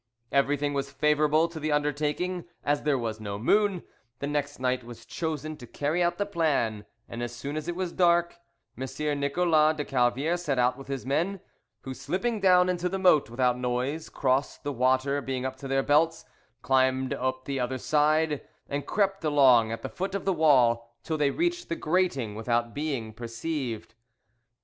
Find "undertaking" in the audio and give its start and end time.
1.71-2.45